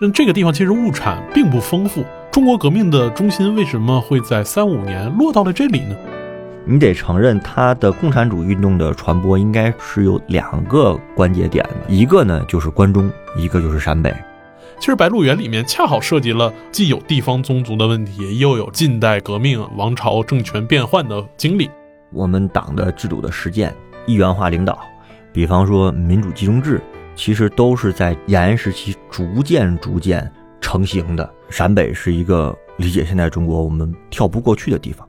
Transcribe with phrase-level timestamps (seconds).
[0.00, 2.04] 嗯，这个地方其实物产并不丰富。
[2.30, 5.96] 中国革命的中心为什么会在三五年落到了这里呢？
[6.64, 14.14] 你得承认，它的共产主义运动的传播应该是有两个关节点的，一个呢就是关中，一个就是陕北。
[14.78, 21.68] 其实《白鹿原》里面恰好涉及了既有地方宗族的问题，又有近代革命王朝政权变换的经历。
[22.12, 23.74] 我们党的制度的实践，
[24.06, 24.78] 一元化领导，
[25.32, 26.80] 比方说民主集中制，
[27.18, 31.28] 其实都是在延安时期逐渐逐渐成型的。
[31.50, 35.06] 陕北是一个理解现在中国我们跳不过去的地方。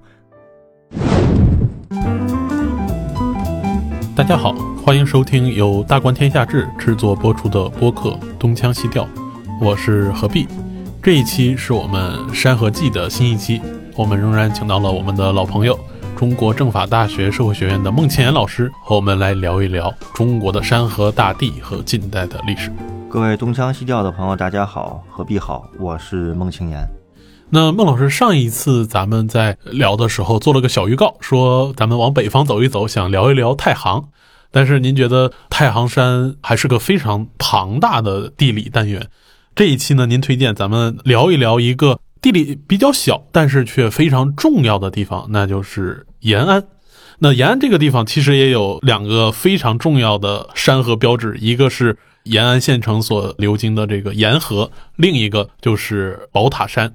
[4.15, 4.53] 大家好，
[4.83, 9.03] 欢迎收听由大观天下志制作播出的播客《东腔西调》，
[9.61, 10.47] 我是何必。
[11.03, 13.61] 这一期是我们《山河记》的新一期，
[13.95, 15.77] 我们仍然请到了我们的老朋友，
[16.19, 22.69] 中国政法大学社会学院的孟庆岩老师，和我们来聊一聊中国的山河大地和近代的历史。
[23.09, 26.85] 各位东腔西调的朋友，大家好，何必好，我是孟庆岩。
[27.49, 34.09] 那孟老师上一次咱们在聊的时候做了个小预告，说咱们往北方走一走，想聊一聊太行。
[34.51, 39.07] 但是您觉得太行山还是个非常庞大的地理单元？
[39.55, 46.63] 这一期呢，您推荐咱们聊一聊一个地理比较小，但是却非常重要的地方，那就是延安。
[47.19, 51.97] 那延安这个地方其实也有两个非常重要的山河标志，一个是。
[52.23, 56.93] 延安县城所流经的这个沿河，另一个就是宝塔山。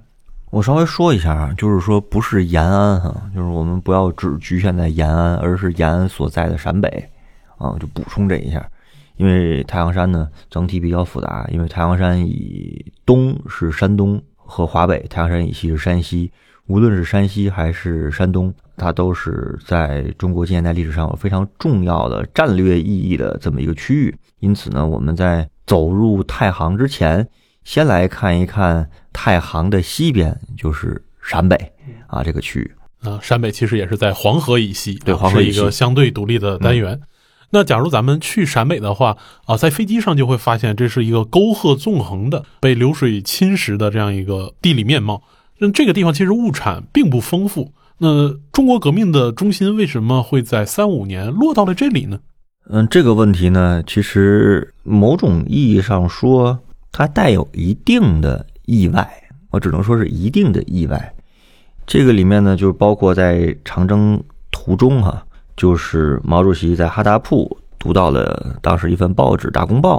[0.50, 7.10] 我稍微说一下啊，就是说不是延安哈，就是我们不要只局限在延安，而是延安所在的陕北
[7.56, 8.64] 啊，就补充这一下。
[9.16, 16.30] 因为太行山呢整体比较复杂，因为太行山以东是山东和华北，太行山以西是山西。
[16.66, 24.16] 无论是山西还是山东，它都是在中国近现代历史上有非常重要的战略意义的这么一个区域。
[24.40, 27.28] 因此呢，我们在走入太行之前，
[27.64, 31.72] 先来看一看太行的西边，就是陕北
[32.06, 32.72] 啊这个区域。
[33.06, 36.98] 啊，陕北其实也是在黄河以西，对，黄河是一个相对独立的单元。
[37.50, 45.22] 那假如咱们去陕北的话，啊，在飞机上就会发现这是一个沟壑纵横的、被流水侵蚀的这样一个地理面貌。
[45.72, 47.72] 这个地方其实物产并不丰富。
[47.96, 52.18] 那中国革命的中心为什么会在三五年落到了这里呢？
[52.68, 56.58] 嗯，这个问题呢，其实某种意义上说，
[56.90, 59.08] 它带有一定的意外。
[59.50, 61.14] 我只能说是一定的意外。
[61.86, 64.20] 这个里面呢，就包括在长征
[64.50, 65.24] 途中哈，
[65.56, 69.98] 就是毛主席在哈达铺读到了当时一份报纸《大公报》，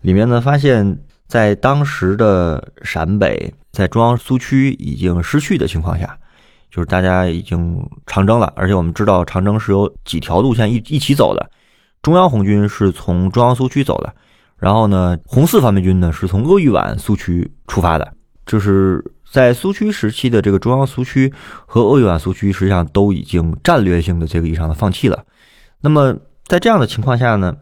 [0.00, 3.52] 里面呢发现，在当时的陕北。
[3.78, 6.18] 在中央苏区已经失去的情况下，
[6.68, 11.48] 就是大家已经长征了，而且我们知道长征是有几条路线一一起走的。
[12.02, 14.12] 中央红军是从中央苏区走的，
[14.56, 18.12] 然后呢，红四方面军呢是从鄂豫皖苏区出发的。
[18.44, 19.00] 就是
[19.30, 21.32] 在苏区时期的这个中央苏区
[21.64, 25.24] 和鄂豫皖苏区，实际上都已经战略性的这个意义上的放弃了。
[25.82, 26.16] 那么
[26.46, 27.54] 在这样的情况下呢，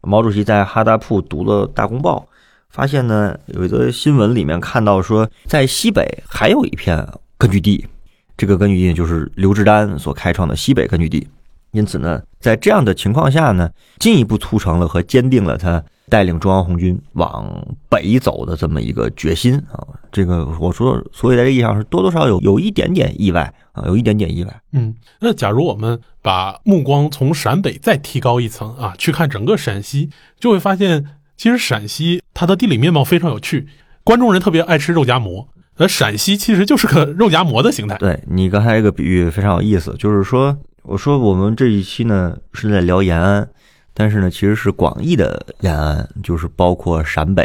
[0.00, 2.26] 毛主席在哈达铺读了《大公报》。
[2.72, 7.06] 发现呢，有一则新闻里面看到说，在西北还有一片
[7.36, 7.86] 根据地，
[8.34, 11.28] 这个根据地就是刘志丹所开创的西北根据地。
[11.72, 17.46] 因此呢，在这样的情况下呢，进一步促成了和坚定了他带领中央红军往
[17.90, 19.86] 北走的这么一个决心啊。
[20.10, 24.62] 这个我说，所以在这意义上是多多少少有有一点点意外啊，有一点点意外。
[24.72, 30.08] 嗯，那假如我们把目光从陕北再提高一层啊，去看整个陕西，
[30.40, 31.04] 就会发现。
[31.42, 33.66] 其实陕西它的地理面貌非常有趣，
[34.04, 37.96] 关中人特别爱吃肉夹馍，而陕西其实就是个肉夹馍的形态。
[37.96, 43.48] 对你刚才这个比喻非常有意思，就是说，我说我们这一期呢是在聊延安，
[43.92, 47.44] 但是呢其实是广义的延安，就是包括陕北，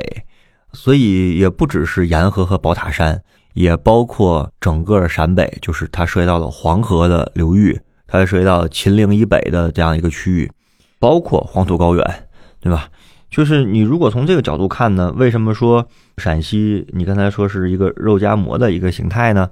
[0.74, 3.20] 所以也不只是沿河和宝塔山，
[3.56, 10.52] 也包括整个陕北，就是它涉及到了黄河的流域，它涉及到秦岭以北的这样一个区域，
[11.00, 12.06] 包括黄土高原，
[12.60, 12.88] 对吧？
[13.30, 15.88] 就是你如果从这个角度看呢，为什么说
[16.18, 16.88] 陕西？
[16.94, 19.50] 你刚才说是一个肉夹馍的一个形态呢？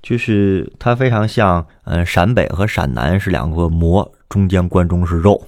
[0.00, 5.42] 就是它非常像，嗯，陕北和陕南是两个馍，中间关中是肉。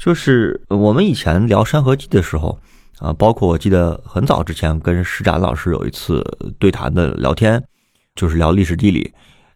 [0.00, 2.58] 就是我们以前聊《山河记》的时候，
[2.98, 6.24] 啊，包括我记得很早之前跟施展老师有一次
[6.58, 7.62] 对谈的聊天，
[8.14, 9.12] 就是聊历史地理。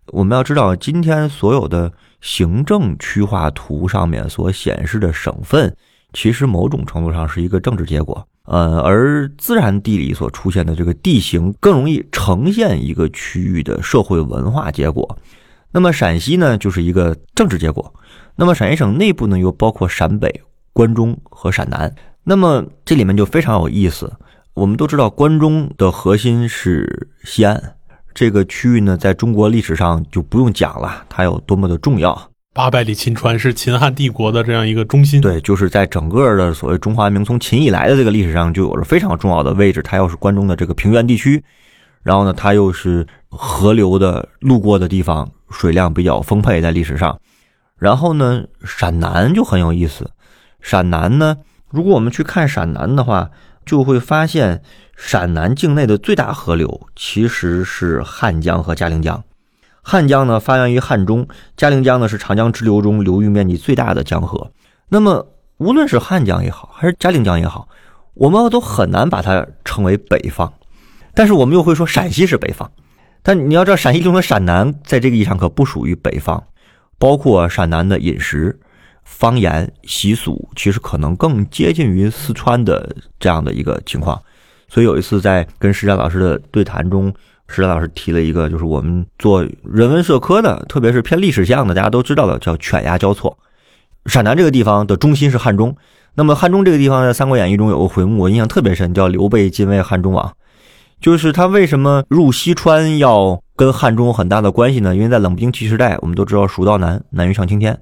[0.09, 5.75] 我们要知道，今天所有的行政区划图上面所显示的省份。
[6.21, 15.17] 其实某种程度上是一个政治结果，呃，而自然地理所出现的这个地形更容易呈现一个区域的社会文化结果。
[15.71, 17.95] 那么陕西呢，就是一个政治结果。
[18.35, 20.43] 那么陕西省内部呢，又包括陕北、
[20.73, 21.95] 关中和陕南。
[22.25, 24.13] 那么这里面就非常有意思。
[24.55, 27.77] 我们都知道关中的核心是西安
[28.13, 32.29] 这个区域呢，在中国历史上就不用讲了，它有多么的重要。
[32.55, 39.81] 八百里秦川是秦汉帝国的这样一个中心，对，就是在整个的所谓中华文明从秦以来的这个历史上就有着非常重要的位置。
[39.83, 41.43] 它又是关中的这个平原地区，
[42.03, 47.17] 然后呢，它又是河流的路过的地方，水量比较丰沛，在历史上。
[47.77, 50.11] 然后呢，陕南就很有意思。
[50.61, 51.37] 陕南呢，
[51.71, 53.31] 如果我们去看陕南的话，
[53.65, 54.63] 就会发现
[54.97, 59.23] 陕南境内的最大河流其实是汉江和嘉陵江。
[59.83, 61.27] 汉江呢发源于汉中，
[61.57, 64.51] 嘉陵江呢是长江支流中流域面积最大的江河。
[64.89, 65.27] 那么
[65.57, 67.69] 无论是汉江也好，还是嘉陵江也好，
[68.15, 70.53] 我们都很难把它称为北方。
[71.15, 72.71] 但是我们又会说陕西是北方。
[73.23, 76.43] 但你要知道，陕西中的陕南在这个意义上可不属于北方，
[76.99, 78.61] 包括陕南的饮食、
[79.05, 84.21] 方言、习俗，其实可能更接近于四川的这样的一个情况。
[84.69, 87.13] 所以有一次在跟石占老师的对谈中。
[87.49, 93.37] 石老师提了一个，就是我们做人文社科的，特别是偏历史向的，大家都知道的，叫犬牙交错。
[94.07, 95.75] 陕南这个地方的中心是汉中，
[96.15, 100.31] 那么汉中这个地方在《三国演义》中有个回目，我印象特别深，叫刘备进位汉中王。
[101.01, 104.95] 就是他为什么入西川要跟汉中有很大的关系呢？
[104.95, 107.81] 因为在冷兵器时代，我们都知道蜀道难，难于上青天。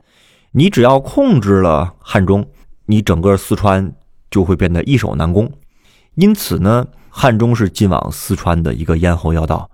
[0.53, 2.47] 你只要控制了汉中，
[2.87, 3.93] 你整个四川
[4.31, 5.51] 就会变得易守难攻。
[6.15, 6.87] 因此呢。
[7.19, 9.71] 汉中是进往四川的一个咽喉要道，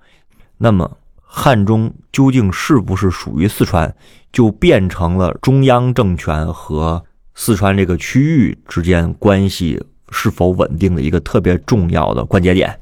[0.58, 0.88] 那么
[1.20, 3.92] 汉中究竟是不是属于四川，
[4.32, 7.04] 就变成了中央政权和
[7.34, 12.78] 四川这个区域之间关系是否稳定的一个特别重要的关节点。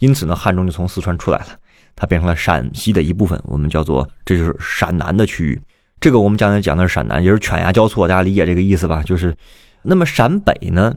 [0.00, 1.46] 因此呢，汉中就从四川出来了，
[1.94, 5.62] 它变成了陕西的一部分，我们叫做这就是陕南的区域。
[6.00, 9.04] 这个我们将来讲的是陕南，也是犬牙交错，大家理解这个意思吧？
[9.04, 9.36] 就是，
[9.82, 10.96] 那么陕北呢？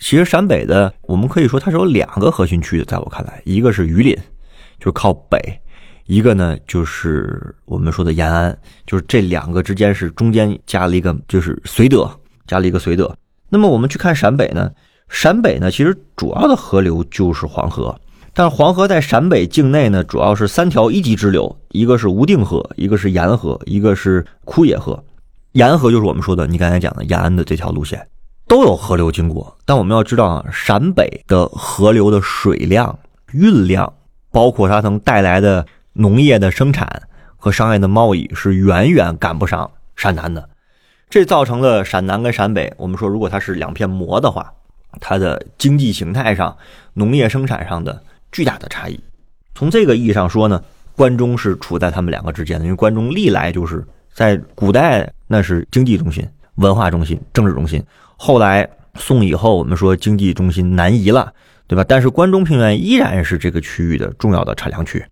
[0.00, 4.14] 其实陕北的，我们可以说它是有两个核心区的，在我看来，一个是榆林，
[4.78, 5.38] 就是靠北；
[6.06, 8.56] 一个呢就是我们说的延安，
[8.86, 12.10] 就是这两个之间是中间加了一个，就是绥德，
[12.46, 13.16] 加了一个绥德。
[13.48, 14.70] 那么我们去看陕北呢，
[15.08, 17.98] 陕北呢其实主要的河流就是黄河，
[18.34, 25.02] 但是黄河在陕北境内呢，主要是三条一级支流，一个是无定河，一个是沿河，一个是枯野河。
[25.52, 28.06] 沿河就是我们说的你刚才讲的延安的这条路线。
[28.46, 32.98] 都有河流经过，但我们要知道啊，陕北的河流的水量、
[33.32, 33.92] 运量，
[34.30, 37.02] 包括它能带来的农业的生产
[37.36, 40.48] 和商业的贸易，是远远赶不上陕南的。
[41.08, 44.52] 这造成了陕南跟陕北，我们说如果它是两片膜的话，
[45.00, 46.56] 它的经济形态上、
[46.92, 48.98] 农业生产上的巨大的差异。
[49.54, 50.62] 从这个意义上说呢，
[50.96, 57.82] 关中是处在他们两个之间的，因为关中历来就是在古代那是经济中心、文化中心、政治中心。
[58.16, 61.32] 后来宋以后，我们说经济中心南移了，
[61.66, 61.84] 对吧？
[61.86, 65.04] 但是关中平原依然是这个区域的重要的产粮区。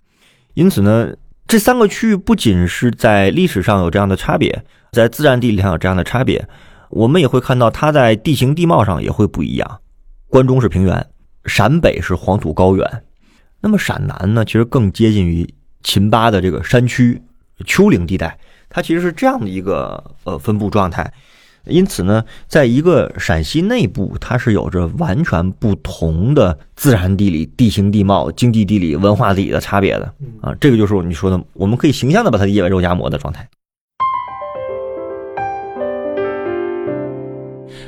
[0.54, 1.12] 因此呢，
[1.46, 6.46] 这三个区域不仅是在历史上有这样的差别，在自然地理上有这样的差别，
[6.90, 9.80] 我们也会看到它在地形地貌上也会不一样。
[10.28, 11.06] 关中是平原，
[11.46, 13.04] 陕北是黄土高原，
[13.60, 15.48] 那么陕南呢，其实更接近于
[15.82, 17.20] 秦巴的这个山区
[17.66, 18.38] 丘陵地带，
[18.68, 21.12] 它其实是这样的一个呃分布状态。
[21.66, 30.54] 因此呢，在一个陕西内部，它是有着完全不同的自然地理、地形地貌、经济地理、文化地理的差别的啊。
[30.60, 33.48] 这个就是你说的，我们可以形象的把它理解为肉夹馍的状态。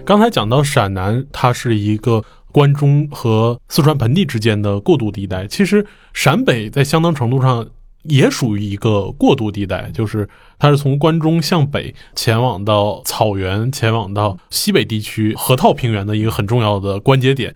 [0.05, 5.47] 刚才讲到陕南，它是一个关中和四川盆地之间的过渡地带。
[5.47, 7.67] 其实陕北在相当程度上。
[8.05, 17.55] 也属于一个过渡地带，就是它是从关中向北前往到草原，前往到西北地区河套平原的一个很重要的关节点。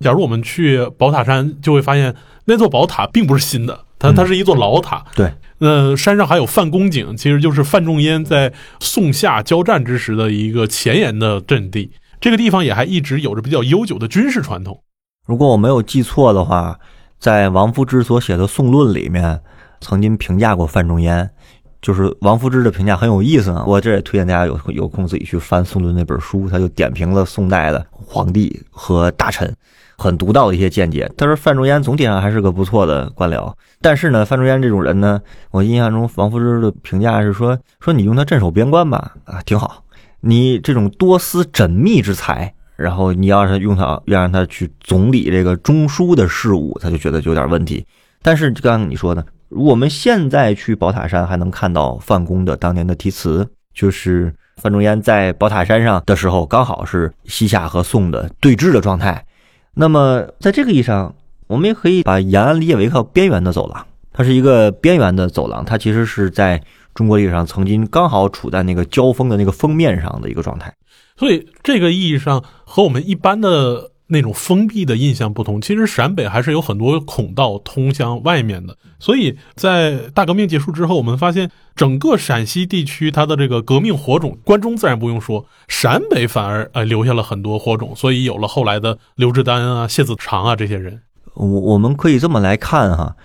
[0.00, 2.14] 假如我们去宝塔山，就会发现
[2.46, 5.04] 那座宝塔并不是新的，它它是一座老塔。
[5.14, 11.90] 对，那山上还有范公井，其实就是范仲淹在宋夏交战之时的一个前沿的阵地。
[12.18, 14.82] 这个地方也还一直有着比较悠久的军事传统。
[15.26, 16.78] 如果我没有记错的话，
[17.18, 19.42] 在王夫之所写的《宋论》里面。
[19.80, 21.28] 曾经评价过范仲淹，
[21.82, 23.64] 就是王夫之的评价很有意思呢。
[23.66, 29.54] 我这也推荐大家有有空自己去翻宋论那本书，他就点评了宋代的皇帝和大臣，
[29.96, 31.10] 很独到的一些见解。
[31.16, 35.20] 他说范仲淹总体上还是个不错的官僚，但是呢，范仲淹这种人呢，
[35.50, 39.82] 我印象中王夫之的评价是说说你用他镇守边关吧，啊挺好。
[40.20, 47.86] 你这种多思缜密之才，然后你要是用他要让他去总理这个中枢的事务，他就觉得有点问题。
[48.20, 49.24] 但是刚刚你说的。
[49.50, 59.26] 我们现在去宝塔山还能看到范公的当年的题词，就是范仲淹在宝塔山上的时候，刚好是西夏和宋的对峙的状态。
[59.74, 61.14] 那么在这个意义上，
[61.48, 66.62] 我们也可以把延安理解为一个边缘的走廊，它是一个边缘的走廊，它其实是在
[66.94, 70.72] 中国历史上曾经刚好处在那个交锋的那个封面上的一个状态。
[71.16, 73.89] 所以这个意义上和我们一般的。
[74.10, 78.76] 那种封闭的印象不同，其实陕北还是有很多孔道通向外面的。
[78.98, 91.00] 所以在大革命结束之后，我们发现整个陕西地区它的这个革命火种，关中自然不用说，陕北反而呃留下了很多火种，所以有了后来的刘志丹啊、谢子长啊这些人。
[91.34, 93.16] 我我们可以这么来看哈，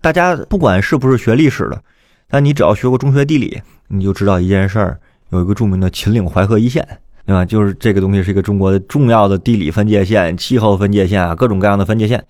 [0.00, 1.82] 大家不管是不是学历史的，
[2.28, 4.98] 但你只要学过中学地理，你就知道一件事儿，
[5.30, 6.86] 有一个著名的秦岭淮河一线。
[7.24, 7.44] 对吧？
[7.44, 12.24] 就是这个东西是一个中国的重要的地理分界线、气候分界线啊，各种各样的分界线。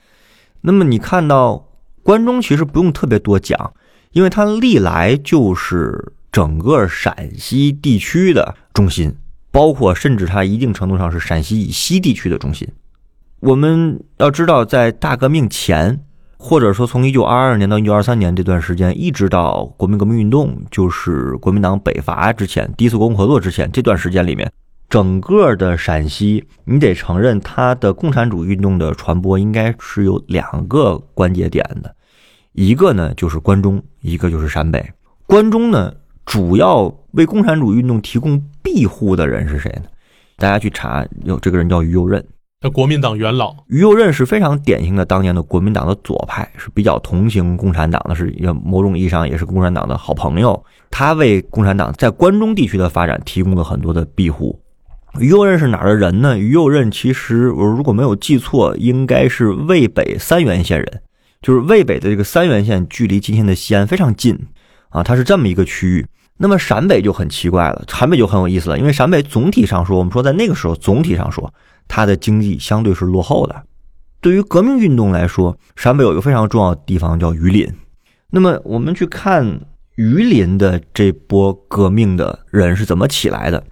[0.60, 1.66] 那么你看到
[2.02, 3.72] 关中，其实不用特别多讲，
[4.12, 9.14] 因为它历来就是整个陕西地区的中心，
[9.50, 12.68] 包括甚至它一定程度上是陕西以西地区的中心。
[13.40, 15.98] 我们要知道，在大革命前，
[16.36, 24.48] 或者说从一九二二年到一九二三年这段时间，一直到国民革命运动，就是国民党北伐之前、第一次国共合作之前这段时间里面。
[24.92, 31.96] 整个的陕西，你得承认它的共产主义运动的传播应该是有两个关节点的，
[32.52, 34.84] 一个呢就是关中，一个就是陕北。
[35.24, 35.94] 关中呢，
[36.26, 39.84] 主要为共产主义运动提供庇护的人是谁呢？
[40.36, 42.22] 大家去查，有这个人叫于右任，
[42.60, 43.56] 那国民党元老。
[43.68, 48.30] 于右任是非常典型的当年的国民党的左派，是比较同情共产党的，是
[48.62, 50.62] 某种意义上也是共产党的好朋友。
[50.90, 54.61] 他为共产党在关中地区的发展提供了很多的庇护。
[55.20, 56.38] 于右任是哪儿的人呢？
[56.38, 61.02] 于右任其实我如果没有记错，应该是渭北三原县人，
[61.42, 64.38] 就是渭北的这个三原县，距离今天的西安非常近
[64.88, 66.06] 啊，它是这么一个区域。
[66.38, 71.52] 那么陕北就很奇怪了，陕北就很有意思了，因为陕北总体上说，我们说在那个时候总体上说，
[71.86, 73.62] 它的经济相对是落后的。
[74.20, 77.68] 对于革命运动来说，陕北有一个非常重要的地方叫榆林。
[78.30, 79.60] 那么我们去看
[79.96, 83.62] 榆林的这波革命的人是怎么起来的？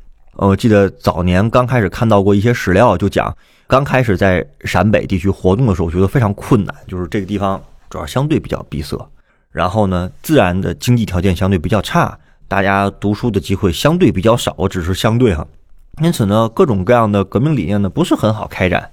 [0.47, 8.97] 我记得早年刚开始看到过一些史料，就讲刚开始在陕北地区活动的时候，我觉得非常困难，就是这个地方主要相对比较闭塞，
[9.53, 12.19] 然后呢，自然的经济条件相对比较差，
[12.49, 15.47] 大家读书的机会相对比较少，只是相对哈，
[16.03, 18.93] 因此呢，各种各样的革命理念呢不是很好开展。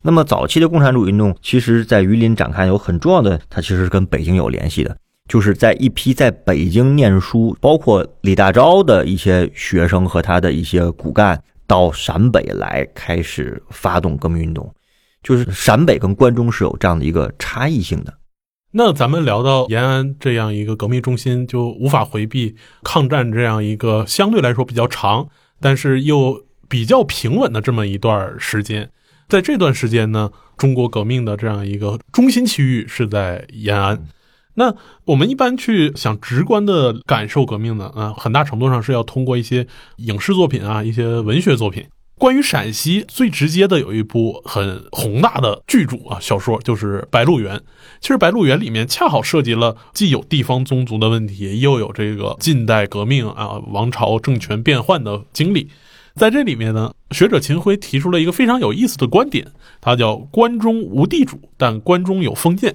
[0.00, 4.96] 那么早期的共产主义运动，其实在榆林展开有很重要的，它其实是跟北京有联系的。
[5.28, 14.72] 就是在一批在北京念书，包括李大钊的一些学生和他的一些骨干，到陕北来开始发动革命运动。
[15.22, 18.14] 就是陕北跟关中是有这样的一个差异性的。
[18.70, 22.54] 那咱们聊到延安这样一个革命中心，就无法回避
[22.84, 25.26] 抗战这样一个相对来说比较长，
[25.60, 28.88] 但是又比较平稳的这么一段时间。
[29.28, 34.00] 在这段时间呢，中国革命的这样一个中心区域是在延安。
[34.56, 41.86] 那我们一般去想直观的感受革命呢，啊，很大程度上是要通过一些影视作品啊，一些文学作品。
[42.18, 47.56] 关于陕西最直接的有一部很宏大的巨著啊，小说就是《白鹿原》。
[48.00, 55.68] 其实《白鹿原》里面恰好涉及了既有地方宗族的问题，又有这个近代革命啊，王朝政权变换的经历。
[56.14, 59.46] 在这里面呢，学者秦晖提出了一个非常有意思的观点，
[59.82, 62.74] 他叫“关中无地主，但关中有封建”。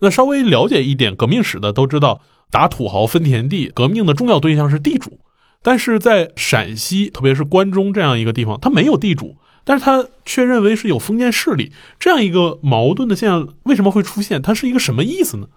[0.00, 5.20] 那稍微了解一点革命史的都知道，打土豪分田地，革命的重要对象是地主。
[5.60, 14.40] 但是在陕西，特别是关中这样一个地方，他没有地主，但是他却认为是有封建势力，这样一个矛盾的现象为什么会出现？
[14.40, 15.48] 它是一个什么意思呢？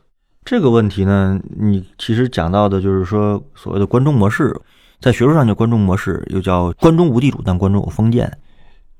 [0.43, 4.59] 这个问题呢，你其实讲到的就是说，所谓的关中模式，
[4.99, 8.39] 在学术上叫关中模式，又叫关中无地主，但关中有封建。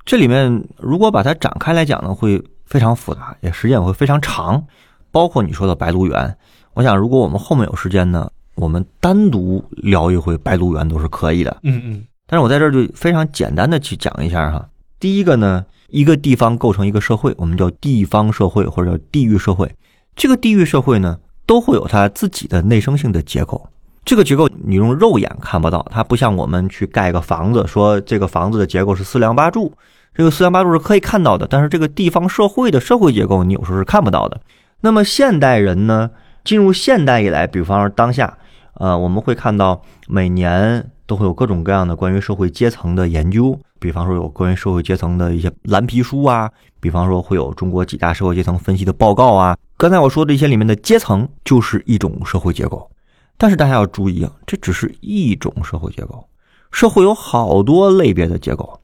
[0.06, 4.64] 这里面如果把它展开来讲呢，会非常复杂，也时间也会非常长。
[5.12, 6.36] 包括你说的白鹿原，
[6.74, 11.58] 我想如果我们后面有时间呢，我们单独聊一回白鹿原都是可以的。
[11.64, 12.04] 嗯嗯。
[12.28, 14.66] 但是我在这儿就非常简单的去讲一下哈。
[15.00, 19.70] 第一个呢，一个地方构成一个社会，我们叫地方社会或者叫地域社会。
[20.16, 23.68] 这个地域社会呢，都会有它自己的内生性的结构。
[24.06, 29.72] 这个结构你用肉眼看不到，它不像我们去盖个房子，说这个房子的结构是四梁八柱，
[30.16, 31.46] 这个四梁八柱是可以看到的。
[31.50, 34.40] 但是这个地方社会的社会结构，你有时候是看不到的。
[34.82, 36.12] 那么现代人呢？
[36.44, 38.36] 进入现代以来，比方说当下，
[38.74, 49.56] 呃，我们会看到每年都会有各种各样的关于社会阶层的研究，比方说有关于社会阶层的一些蓝皮书啊，比方说会有中国几大社会阶层分析的报告啊。
[49.78, 52.90] 刚才我说的一些里面的阶层就是一种社会结构，
[53.38, 56.28] 但是大家要注意啊，这只是一种社会结构。
[56.72, 58.80] 社会有好多类别的结构，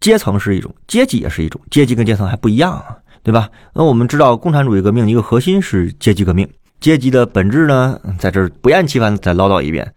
[0.00, 3.48] 阶层是一种，阶级也是一种，阶级跟阶层还不一样啊，对吧？
[3.74, 6.48] 那我们知道，共产主义革命一个核心是阶级革命，
[6.80, 9.92] 阶级的本质呢，在这儿不厌其烦再唠叨一遍。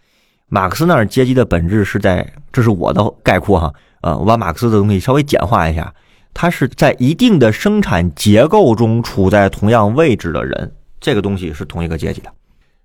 [0.48, 5.94] 马克思那儿阶级的本质是在，这是我的概括哈，呃，我把马克思的东西稍微简化一下，
[6.34, 12.30] 它是在一定的生产结构中处在同样位置的人，这个东西是同一个阶级的。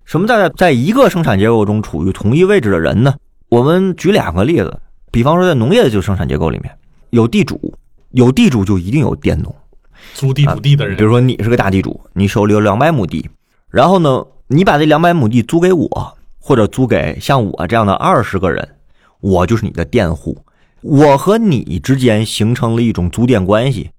[0.05, 3.13] 什么在在一个生产结构中处于同一位置的人呢？
[3.49, 4.79] 我们举两个例子，
[5.11, 6.73] 比方说在农业的这个生产结构里面，
[7.09, 7.73] 有地主，
[8.11, 9.53] 有地主就一定有佃农，
[10.13, 13.29] 租地主地的人，比如说你是个大地主，你手里有两百亩地，
[13.69, 16.13] 然后呢，你把这两百亩地租给我。
[16.39, 18.65] 或者租给像我这样的二十个人，
[19.19, 20.45] 我就是你的佃户，
[20.79, 23.89] 我和你之间形成了一种租佃关系。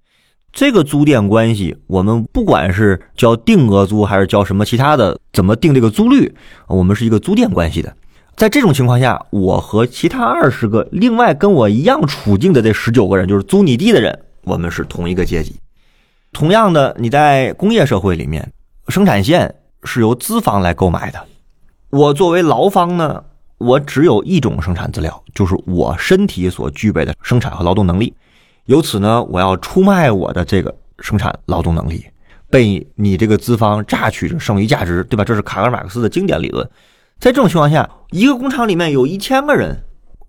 [0.51, 6.35] 这个租佃关系，我们不管是交定额租还是交什么其他的，怎么定这个租率，
[6.69, 7.95] 我们是一个租佃关系的。
[8.35, 15.57] 在这种情况下，我和其他二十个另外跟我一样处境的这十九个人，就是租你地的人，我们是同一个阶级。
[16.33, 18.53] 同样的，你在工业社会里面，
[18.89, 21.19] 生产线是由资方来购买的。
[21.91, 23.25] 我作为劳方呢，
[23.57, 28.15] 我只有一种生产资料，就是我身体所具备的生产和劳动能力。
[28.67, 32.05] 由此呢，我要出卖我的这个生产劳动能力，
[32.51, 35.25] 被你这个资方榨取着剩余价值，对吧？
[35.25, 36.69] 这是卡尔马克思的经典理论。
[37.19, 39.83] 在这种情况下，一个工厂里面有一千个人，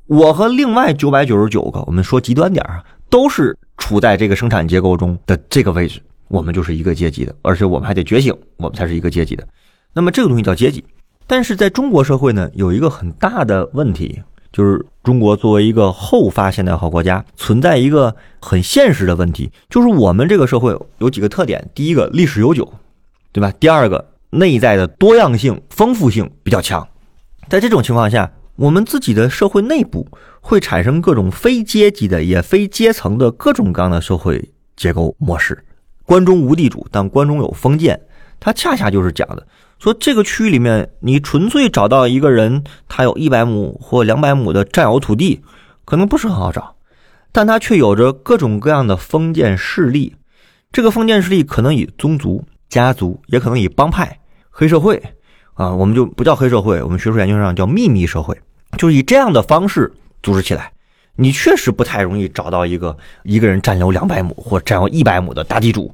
[0.07, 9.47] 我和另外九百九十九个，我们说极端点啊，都是处在这个生产结构中的这个位置，我们就是一个阶级的，而且我们还得觉醒，我们才是一个阶级的。
[9.93, 10.83] 那么这个东西叫阶级。
[11.25, 14.21] 但是在中国社会呢，有一个很大的问题，
[14.51, 22.73] 就是中国作为一个后发现代化国家，存在一个很现实的问题，就是我们这个社会有几个特点：第一个，历史悠久，
[23.31, 23.51] 对吧？
[23.59, 26.87] 第二个，内在的多样性、丰富性比较强。
[27.47, 30.05] 在这种情况下，我们自己的社会内部
[30.41, 35.63] 会产生各种非阶级的、也非阶层的各种各样的社会结构模式。
[36.03, 38.01] 关中无地主，但关中有封建，
[38.37, 39.47] 它恰恰就是讲的。
[39.79, 45.41] 说这个区域里面，你纯粹找到一个人，他有一百亩或两百亩的占有土地，
[45.85, 46.75] 可能不是很好找，
[47.31, 50.13] 但他却有着各种各样的封建势力。
[50.73, 54.19] 这个封建势力可能以宗族、家族，也可能以帮派、
[54.49, 55.01] 黑社会
[55.53, 58.37] 啊，我们就不叫黑社会，我们学术研究上叫秘密社会，
[58.77, 60.71] 就是以这样的方式组织起来。
[61.15, 65.93] 你确实不太容易找到一个一个人占有两百亩或占有一百亩的大地主。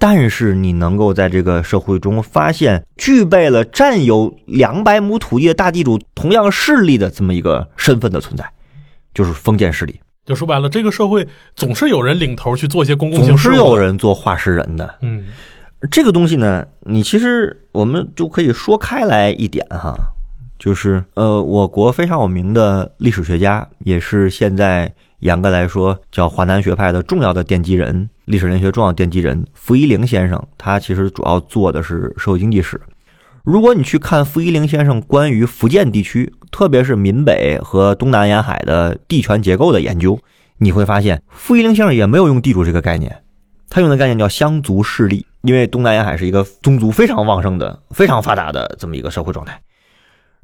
[0.00, 8.48] 但是你能够在这个社会中发现具备了占有两百亩土地的大地主同样势力的这么一个身份的存在，
[9.12, 9.98] 就是封建势力。
[10.24, 11.26] 就说白了，这个社会
[11.56, 14.94] 总是有人领头去做一些公共性总是有人做话事人的。
[15.00, 15.24] 嗯，
[15.90, 19.96] 这个东西呢，你其实我们就可以说开来一点哈，
[20.58, 28.08] 就是呃，我国非常有名的历史学家，也是现在严格来说叫华南学派的重要的奠基人。
[28.24, 32.78] 历史人学重要奠基人傅一玲先生，他其实主要做的是社会经济史。
[33.42, 40.18] 如果你去看傅一玲先生关于福建地区，特别是闽北和东南沿海的地权结构的研究，
[40.58, 43.22] 你会发现傅一玲先生也没有用地主这个概念，
[43.70, 49.58] 他用的概念叫乡族势力，因为东南沿海是一个宗族非常旺盛的、非常发达的这么一个社会状态。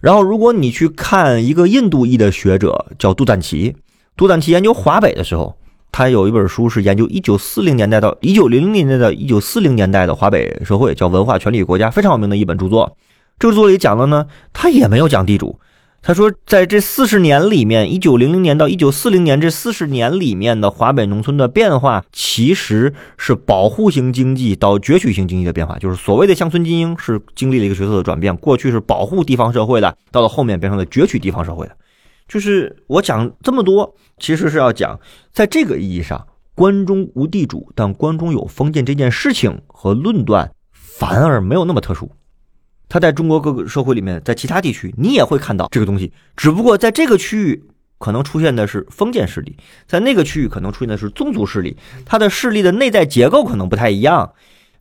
[0.00, 3.76] 然后，如果你去看一个印度裔的学者叫杜赞奇，
[4.16, 5.56] 杜赞奇研究华北的时候。
[5.96, 12.96] 他有一本书是研究一九四零年代到一九零零年代到一九四零年代的华北社会，叫《文化权利与国家》，非常有名的一本著作。
[13.38, 15.60] 这个作里讲的呢，他也没有讲地主。
[16.06, 25.78] 他说，在这四十年里面，一九零零年到一九四零年这四十年里面的华北农村的变化，其实是保护型经济到攫取型经济的变化。
[25.78, 31.74] 就是所谓的乡村精英是经历了一个角色的转变，过去是保护地方社会的，到了后面变成了攫取地方社会的。
[32.28, 35.00] 就是我讲这么多，其实是要讲，
[35.32, 42.10] 在这个意义上，关中无地主，但关中有封建这件事情和论断，反而没有那么特殊。
[42.94, 47.60] 它在中国各个社会里面，在其他地区你也会看到这个东西，只不过在这个区域
[47.98, 51.76] 可能出现的是封建势力，在那个区域可能出现的是宗族势力，
[52.06, 54.32] 它的势力的内在结构可能不太一样，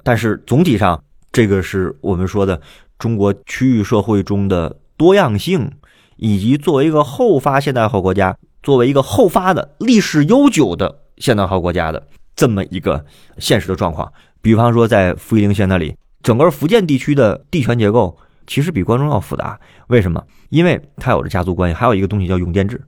[0.03, 2.61] 但是总体上，这个是我们说的
[2.99, 5.71] 中国区域社会中的多样性。
[6.17, 13.03] 以及作为一个后发现代化国家，作为一个后发的历史悠久的现代化国家的这么一个
[13.39, 19.59] 现实的状况，比方说在福陵县那里，整个福建地区的地权结构其实比关中要复杂。
[19.87, 20.23] 为什么？
[20.49, 22.81] 因为它有着家族关系，还有一个东西叫永佃制，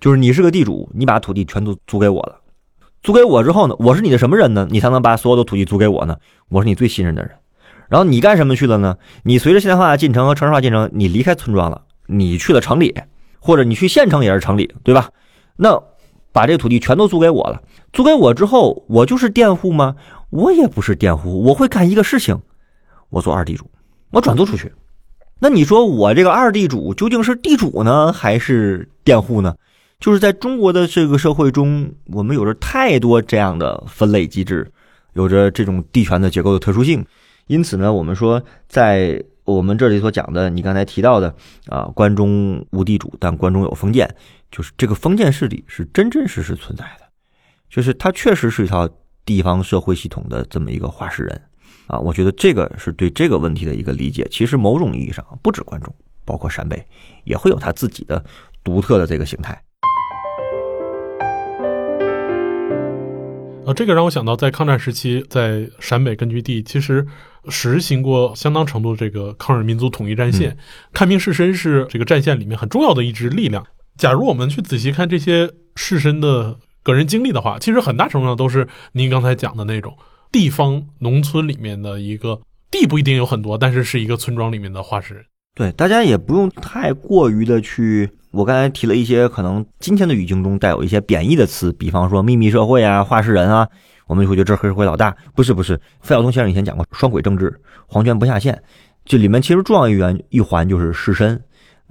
[0.00, 2.40] 就是你是个地主，你把土地全都租给我了，
[3.02, 4.66] 租给我之后呢，我是你的什么人呢？
[4.70, 6.16] 你才能把所有的土地租给我呢？
[6.48, 7.30] 我是你最信任的人。
[7.88, 8.96] 然后你干什么去了呢？
[9.24, 11.82] 你随着现代化进程和城市化进程，你离开村庄了。
[12.06, 12.94] 你去了城里，
[13.38, 15.10] 或者你去县城也是城里，对吧？
[15.56, 15.80] 那
[16.32, 19.96] 把这土地全都租给我了，租给我之后，我就是佃户吗？
[20.30, 22.40] 我也不是佃户，我会干一个事情，
[23.10, 23.70] 我做二地主，
[24.10, 24.72] 我转租出去。
[25.38, 29.54] 那你说我这个二地主究竟是地主呢，还是佃户呢？
[29.98, 34.70] 就是在中国的这个社会中，我们有着太多这样的分类机制，
[35.12, 37.04] 有着这种地权的结构的特殊性。
[37.46, 41.34] 因此呢，我们说，在我们这里所讲的，你刚才提到的
[41.66, 44.08] 啊，关中无地主，但关中有封建，
[44.50, 47.04] 就是这个封建势力是真真实实存在的，
[47.68, 48.88] 就是它确实是一套
[49.24, 51.42] 地方社会系统的这么一个话事人
[51.90, 51.98] 啊。
[51.98, 54.26] 我觉得这个是对这个问题的一个理解。
[54.30, 56.84] 其实某种意义上，不止关中，包括陕北，
[57.24, 58.24] 也会有它自己的
[58.62, 59.60] 独特的这个形态。
[63.66, 67.06] 啊，这个让我想到，在抗战时期，在陕北根据地其实
[67.50, 70.56] 实行过相当程度这个抗日民族统一战线，
[70.94, 73.64] 看病士绅是这个战线里面很重要的一支力量。
[73.98, 79.94] 假如我们去仔细看这些士绅的个人经历的话，其实很大程度上都是您刚才讲的那种
[80.32, 82.40] 地方农村里面的一个
[82.70, 85.24] 地不一定有很多，但是是一个村庄里面的化石人。
[85.54, 88.08] 对，大家也不用太过于的去。
[88.30, 93.68] 我刚才提了一些可能今天的语境中带有一些贬义的词，比方说秘密社会啊、话事人啊，
[94.06, 95.16] 我们就会觉得这黑社会老大。
[95.34, 98.62] 不是不是，费孝通先生以前讲过双轨政治，皇权不下线，
[99.04, 101.36] 这里面其实重要一员一环就是士绅。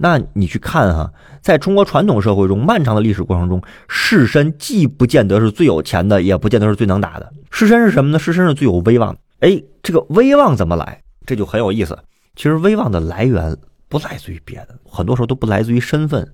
[0.02, 7.30] 那你去看哈，在中国传统社会中，漫长的历史过程中，士绅既不见得是最有钱的，也不见得是最能打的。
[7.50, 8.18] 士绅是什么呢？
[8.18, 9.20] 士绅是最有威望的。
[9.40, 11.02] 哎，这个威望怎么来？
[11.26, 11.98] 这就很有意思。
[12.34, 13.56] 其实威望的来源。
[13.90, 16.24] 不来自于别的，很多时候都不来自于身份，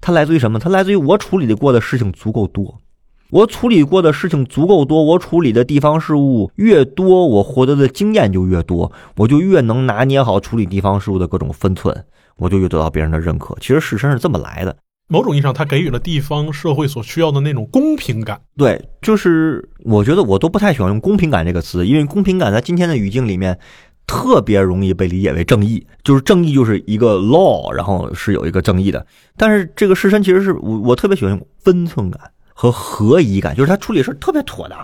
[0.00, 0.58] 它来自于什么？
[0.58, 2.80] 它来自于我处理的过的事情足够多，
[3.28, 12.02] 我处理过的事情足够多，我处理的地方事务越多，我获得的经验就越多，我就越能拿捏好处理地方事务的各种分寸，
[12.42, 13.56] 我就越得到别人的认可。
[13.60, 14.76] 其实事实是这么来的，
[15.08, 18.40] 某种意义上，它给予了地方社会所需要的那种公平感。
[18.56, 23.58] 对，就是我觉得我都不太喜欢用公平感这个词，因为公平感在今天的语境里面。
[24.04, 29.06] 特别容易被理解为正义，就是正义就是一个 law，然后是有一个正义的。
[29.36, 32.20] 但是这个士绅其实是我我特别喜欢用分寸感
[32.52, 34.76] 和合宜感，就是他处理事特别妥当，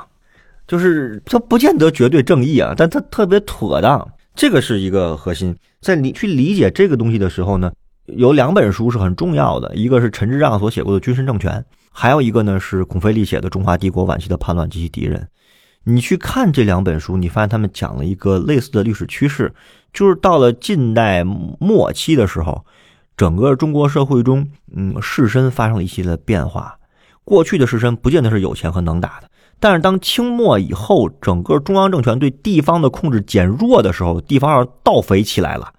[0.68, 5.56] 就是他不见得绝对正义啊，但他特别妥当，这个是一个核心。
[5.80, 7.72] 在你去理解这个东西的时候呢，
[8.06, 11.52] 有两本书是很重要的，一个是陈之让所写过的《君臣政权》，
[11.90, 15.20] 还有一个呢是孔飞利写的《中华帝国晚期的叛乱及其敌人》。
[15.82, 19.52] 你去看这两本书，你发现他们讲了一个类似的历史趋势，
[19.92, 22.64] 就是到了近代末期的时候，
[23.16, 26.78] 整个中国社会中，嗯，士绅发生了一系列变化。
[27.24, 29.28] 过去的士绅不见得是有钱和能打的，
[29.60, 35.72] 但是当清末以后，整个中央政权对地方的控制减弱的时候，地方上盗匪起来了。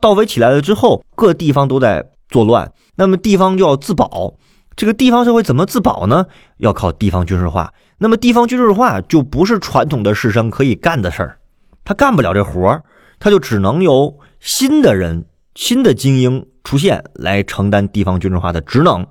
[0.00, 4.34] 盗匪起来了之后，各地方都在作乱，那么地方就要自保。
[4.76, 6.26] 这个地方社会怎么自保呢？
[6.58, 7.72] 要靠地方军事化。
[7.96, 11.38] 那么地方军事化就不是传统的士绅可以干的事儿，
[11.84, 12.82] 他干不了这活儿，
[13.18, 19.06] 他就只能由新的人、新的精英出现来承担地方军事化的职能。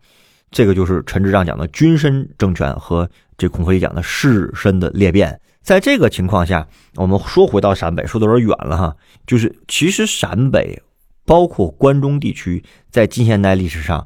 [0.51, 5.39] 这个就是陈之章讲的军绅政权和这孔飞讲的士绅的裂变。
[5.61, 10.81] 在这个情况下，我们说回到陕北，说的有点远了哈，就是其实陕北
[11.25, 14.05] 包括关中地区，在近现代历史上。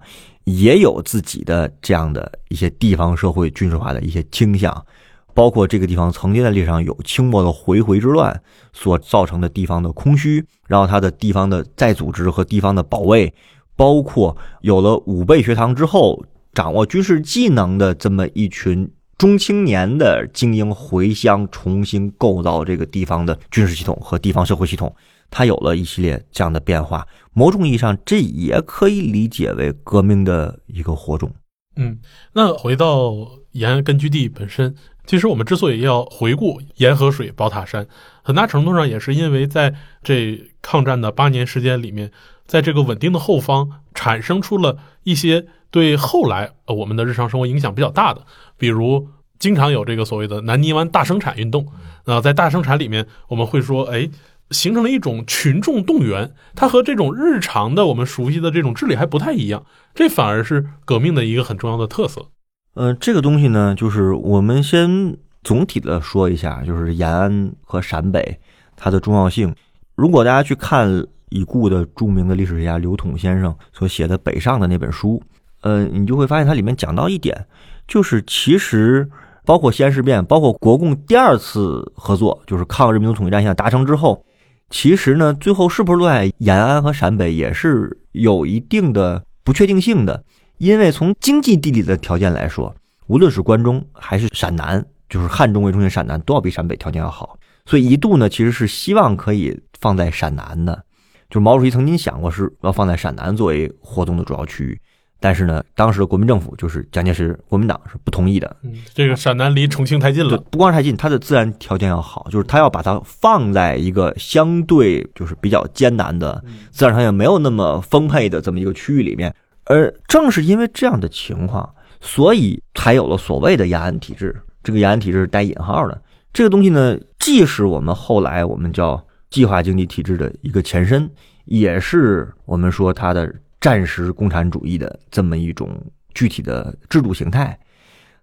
[0.50, 4.86] 也有自己的这样的一些地方社会军事化的一些倾向，
[5.34, 13.34] 包括这个地方曾经在历史上有清末的回回之乱所造成的地方的空虚，然后它的地方的再组织和地方的保卫，
[13.76, 24.96] 包括有了武备学堂之后，掌握军事技能的这么一群中青年的精英回乡，重新构造这个地方的军事系统和地方社会系统。
[25.30, 31.34] 它有了一系列这样的变化，某种意义上，这也可以理解为革命的一个火种。
[31.76, 32.00] 嗯，
[32.34, 33.14] 那回到
[33.52, 34.74] 延安根据地本身，
[35.06, 37.88] 其实我们之所以要回顾沿河水、宝塔山，
[38.22, 42.12] 很大程度上也是因为在这抗战的八年时间里面，
[42.48, 48.22] 在这个稳定的后方产生出了一些对后来呃我们的日常生活影响比较大的，
[48.58, 49.08] 比如
[49.38, 51.68] 经常有这个所谓的南泥湾大生产运动。
[52.06, 54.10] 那在大生产里面，我们会说，哎。
[54.52, 62.28] 形成了一种群众动员，它和这种日常的我们熟悉的这种治理还不太一样，这反而是革命的一个很重要的特色。
[62.74, 68.40] 呃，这个东西呢，就是我们先总体的说一下，就是延安和陕北
[68.78, 69.54] 它的重要性。
[69.96, 75.22] 如果大家去看已故的著名的历史学家刘统先生所写的《北上》的那本书，
[75.62, 77.46] 呃，你就会发现它里面讲到一点，
[77.88, 79.10] 就是其实
[79.46, 84.24] 包括西安事变，包括国共第二次合作，就是抗日民族统一战线达成之后。
[84.70, 90.22] 其实呢，最后是不是落在延安和陕北，也是有一定的不确定性的，
[90.58, 92.76] 因为从经济地理的条件来说，
[93.08, 97.40] 无论是关中还是陕南，就是汉中为中心陕南，都要比陕北条件要好。
[97.66, 100.84] 所以一度呢，其实是希望可以放在陕南的，
[101.30, 104.80] 就是毛主席曾经想过是要放在陕南作为活动的主要区域。
[105.20, 108.56] 但是呢，当时的国民政府就是蒋介石国民党是不同意的。
[108.62, 119.34] 嗯，这个陕南离重庆太近了，不光是太近，它的自然条件要好，就是它要把它放在一个相对就是比较艰难的自然条件没有那么丰沛的这么一个区域里面。
[119.66, 121.68] 而正是因为这样的情况，
[122.00, 124.40] 所以才有了所谓的雅安体制。
[124.64, 126.00] 这个雅安体制是带引号的。
[126.32, 131.10] 这个东西呢，既是我们后来我们叫计划经济体制的一个前身，
[131.46, 133.34] 也是我们说它的。
[133.60, 135.76] 战时共产主义的这么一种
[136.14, 137.58] 具体的制度形态，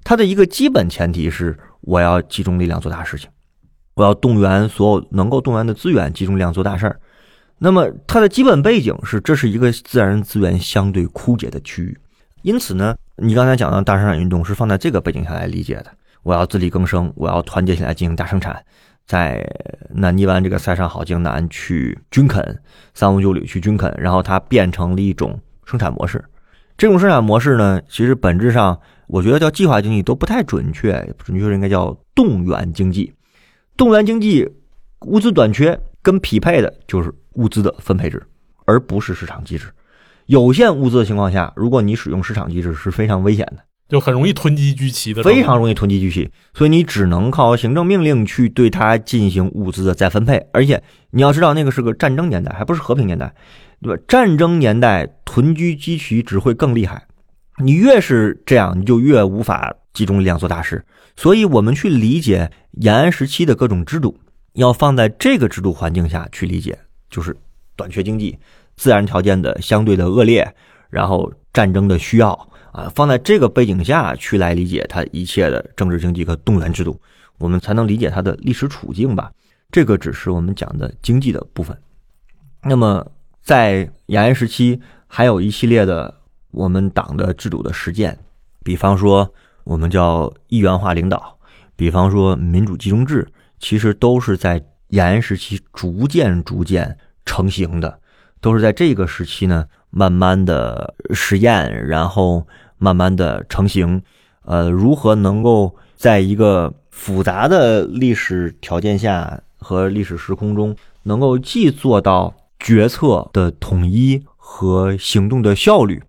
[0.04, 3.28] 它的一个基本前提是我要集中力量做大事情，
[3.94, 7.00] 我要动员所有能够动员的资源，集中力量做大事儿。
[7.58, 11.98] 那么它的基本背景是，这是一个自然资源相对枯竭的区域，
[12.42, 15.86] 因此呢，你刚才讲的大生产运动是放在这个背景下来理解的。
[16.22, 18.64] 我要自力更生，我要团结起来进行大生产。
[19.06, 19.46] 在
[19.90, 22.62] 南泥湾这个塞上好江南去军垦，
[22.94, 26.24] 三五九旅去军垦，然后它变成了一种生产模式。
[26.76, 33.12] 这种生产模式呢，其实本质上我觉得叫计划经济都不太准确，准确应该叫动员经济。
[33.76, 34.48] 动员经济
[35.02, 38.22] 物资短缺跟匹配的就是物资的分配制，
[38.64, 39.66] 而不是市场机制。
[40.26, 43.62] 有限物资的情况下，如果你使用市场机制是非常危险的。
[43.88, 50.46] 就很容易囤积居奇的，非常容易囤积居奇，所以你只能靠行政命令去对它进行物资的再分配。
[50.52, 53.34] 而且你要知道，那个是个战争年代，还不是和平年代，
[53.82, 54.02] 对吧？
[54.08, 57.06] 战争年代囤积居奇只会更厉害。
[57.62, 60.84] 你越是这样，你就越无法集中力量做大事。
[61.14, 64.18] 所以我们去理解延安时期的各种制度，
[64.54, 66.76] 要放在这个制度环境下去理解，
[67.10, 67.36] 就是
[67.76, 68.36] 短缺经济、
[68.76, 70.52] 自然条件的相对的恶劣，
[70.90, 72.48] 然后战争的需要。
[72.74, 77.00] 啊，放在这个背景下去来理解它一切的政治经济和动员制度，
[77.38, 79.30] 我们才能理解它的历史处境吧。
[79.70, 81.76] 这个只是我们讲的经济的部分。
[82.62, 83.06] 那么，
[83.42, 86.12] 在延安时期，还有一系列的
[86.50, 88.18] 我们党的制度的实践，
[88.64, 89.32] 比方说
[89.62, 91.38] 我们叫一元化领导，
[91.76, 93.28] 比方说民主集中制，
[93.60, 98.00] 其实都是在延安时期逐渐逐渐成型的，
[98.40, 102.44] 都是在这个时期呢，慢慢的实验，然后。
[102.76, 104.02] 慢慢的成型，
[104.42, 116.02] 呃，如何能够在一个复杂的历史条件下和历史时空中，能够既做到决策的统一和行动的效率，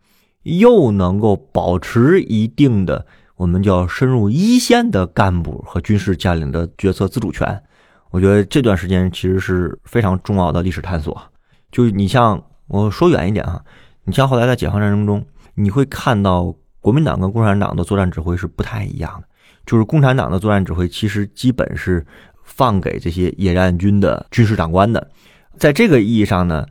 [0.43, 3.06] 又能够保持一定的
[3.38, 7.63] 我们叫深入一线的干部和军事将领的决策自主权？
[8.10, 11.21] 我觉得这段时间其实是非常重要的历史探索。
[11.71, 13.63] 就你像我说远一点哈，
[14.04, 15.25] 你像后来在解放战争中。
[15.58, 19.28] 你会看到国民党跟共产党的作战指挥是不太一样的，
[19.65, 22.06] 就是共产党的作战指挥其实基本是
[22.43, 25.10] 放给这些野战军的军事长官的，
[25.58, 26.65] 在这个意义上呢，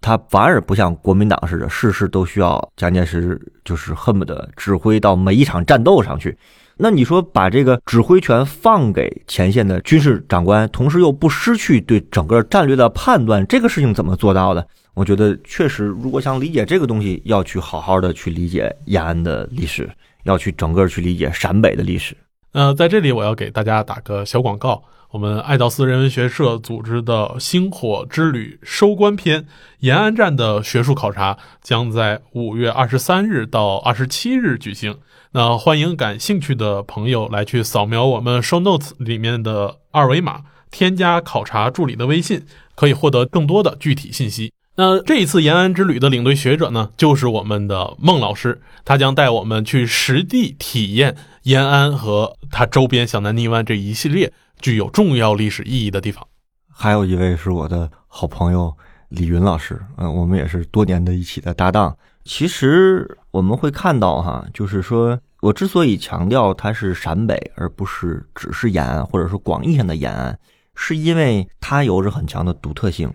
[0.00, 6.38] 他反而不像国民党似的，事事都需要蒋介石就是恨不得指挥到每一场战斗上去。
[6.78, 14.66] 那你说把这个指挥权放给前线的军事长官，同时又不失去对整个战略的判断，这个事情怎么做到的？
[14.94, 19.88] 我觉得确实，如果想理解这个东西，要去好好的去理解延安的历史，
[20.24, 22.16] 要去整个去理解陕北的历史。
[22.52, 29.46] 呃，在这里我要给大家打个小广告，我们爱道斯人文学社组织的《星火之旅》收官篇
[29.78, 34.98] 延安站的学术考察将在五月二十三日到二十七日举行。
[35.32, 44.52] 那欢迎感兴趣的朋友来去扫描我们 show notes 里面的二维码，添加考察助理的微信，可以获得更多的具体信息。
[44.80, 56.26] 那这一次延安之旅的领队学者呢，就是我们的孟老师，他将带我们去实地体验延安和它周边小南泥湾这一系列具有重要历史意义的地方。
[56.72, 58.74] 还有一位是我的好朋友
[59.10, 61.94] 李云老师，嗯，我们也是多年的一起的搭档。
[62.24, 70.38] 其实我们会看到哈，就是说我之所以强调它是陕北，而不是只是延安，或者说广义上的延安，
[70.74, 73.12] 是因为它有着很强的独特性。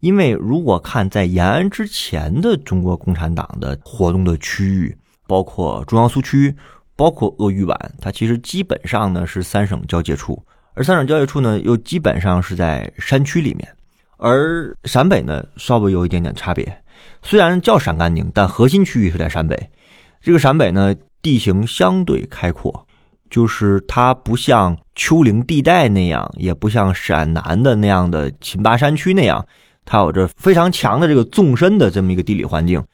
[0.00, 6.54] 因为如果看在延安之前的中国共产党的活动的区域，包括中央苏区，
[6.94, 10.40] 包括鄂豫皖，它其实基本上呢是三省交界处，
[10.74, 13.68] 而三省交界处呢又基本上是在山区里面，
[14.18, 16.82] 而陕北呢稍微有一点点差别，
[17.22, 19.70] 虽然叫陕甘宁，但核心区域是在陕北。
[20.20, 22.86] 这个陕北呢地形相对开阔，
[23.28, 29.44] 就是它不像丘陵地带那样，也不像陕南的那样的秦巴山区那样。
[29.90, 32.84] 它有着非常强的这个纵深的这么一个地理环境，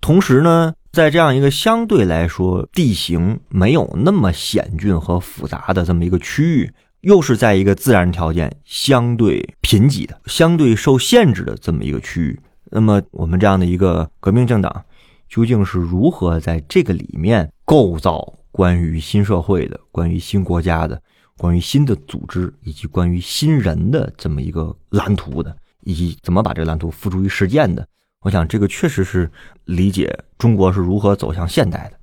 [0.00, 6.72] 同时呢，在这样一个相对来说地形没有那么险峻和复杂的这么一个区域，
[7.02, 14.84] 又是在一个自然条件相对贫瘠的、相对受限制的这么一个区域，那么我们这样的一个革命政党，
[15.28, 20.98] 究竟是如何在这个里面构造关于新社会的、关于新国家的、
[21.36, 27.86] 关于新的组织以及关于新人的这么一个蓝图的，以及怎么把这个蓝图付诸于实践的？
[28.22, 29.30] 我想，这个确实是
[29.64, 31.96] 理解中国是如何走向现代的，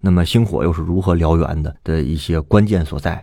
[0.00, 3.22] 那么星火又是如何燎原的的一些关键所在。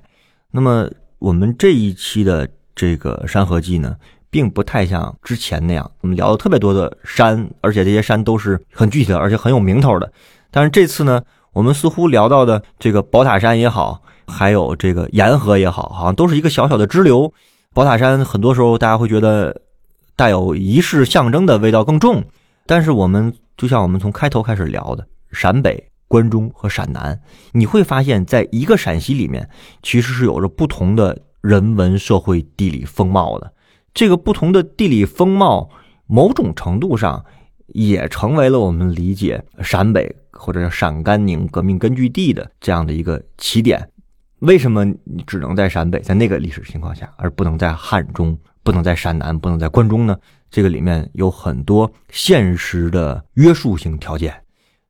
[0.51, 0.87] 那么，
[1.17, 3.95] 我们这一期的这个《山河记》呢，
[4.29, 10.13] 并不太像之前那样，我们聊了特别多的山，而且这些山都是很具体的，而且很有名头的。
[10.51, 17.33] 但是这次呢，我们似乎聊到的这个宝塔山也好，还有这个沿河也好，好像都是一个小小的支流。
[17.73, 19.63] 宝塔山很多时候大家会觉得。
[20.15, 22.23] 带有仪式象征的味道更重，
[22.65, 27.19] 但是我们就像我们从开头开始聊的，陕北、关中和陕南，
[27.51, 29.49] 你会发现在一个陕西里面，
[29.83, 33.53] 其实是有着不同的人文、社会、地理风貌的。
[33.93, 35.69] 这个不同的地理风貌，
[36.07, 37.23] 某种程度上
[37.67, 43.89] 也成为了我们理解陕北或者陕甘宁革命根据地的这样的一个起点。
[44.39, 48.37] 为什么你只能在陕北，在那个历史情况下，而不能在汉中？
[48.65, 50.17] 不能在陕南，不能在关中呢？
[50.49, 54.33] 这个里面有很多现实的约束性条件，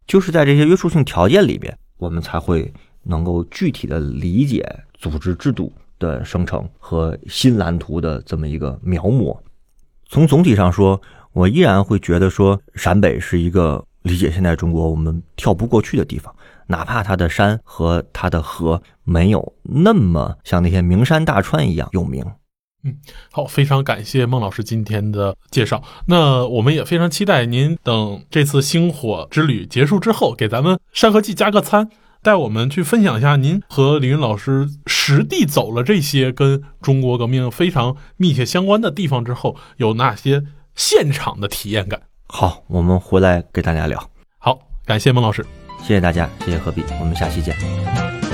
[0.07, 9.37] 就是在这些约束性条件里边，我们才会能够具体的理解组织制度的生成和新蓝图的这么一个描摹。
[10.07, 11.01] 从总体上说，
[11.33, 16.33] 我依然会觉得说，陕北是一个理解现代中国我们跳不过去的地方，
[16.67, 22.23] 哪怕它的山和它的河没有那么像那些名山大川一样有名。
[22.85, 22.95] 嗯，
[23.31, 25.83] 好，非常感谢孟老师今天的介绍。
[26.05, 31.89] 那我们也非常期待您等这次星火之旅结束之后，给咱们《山河记》加个餐，
[32.21, 40.43] 带我们去分享一下您和李云老师实地走了这些跟中国革命非常密切相关的地方之后，有哪些
[40.75, 42.03] 现场的体验感。
[42.27, 44.09] 好，我们回来给大家聊。
[44.37, 45.43] 好，感谢孟老师，
[45.81, 48.24] 谢谢大家，谢谢何必，我们下期见。